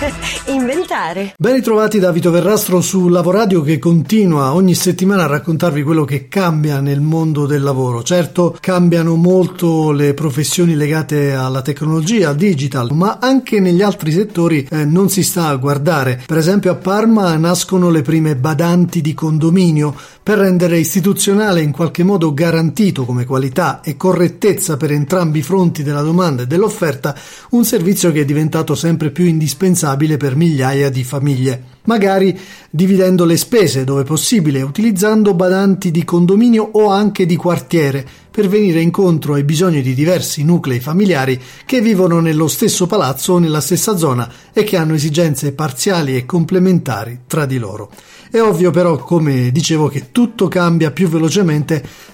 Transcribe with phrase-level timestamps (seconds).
[0.48, 1.34] inventare.
[1.36, 6.28] Ben ritrovati da Vito Verrastro su Lavoradio che continua ogni settimana a raccontarvi quello che
[6.28, 8.02] cambia nel mondo del lavoro.
[8.02, 14.66] Certo, cambiano molto le professioni legate alla tecnologia, al digital, ma anche negli altri settori
[14.70, 16.22] eh, non si sta a guardare.
[16.26, 22.04] Per esempio a Parma nascono le prime badanti di condominio per rendere istituzionale in qualche
[22.04, 27.14] modo garantito come qualità e correttezza per entrambi i fronti della domanda e dell'offerta
[27.50, 31.62] un servizio che è diventato sempre più indispensabile per migliaia di famiglie.
[31.84, 32.38] Magari
[32.70, 38.80] dividendo le spese dove possibile, utilizzando badanti di condominio o anche di quartiere per venire
[38.80, 43.96] incontro ai bisogni di diversi nuclei familiari che vivono nello stesso palazzo o nella stessa
[43.96, 47.90] zona e che hanno esigenze parziali e complementari tra di loro.
[48.30, 51.82] È ovvio però, come dicevo, che tutto cambia più velocemente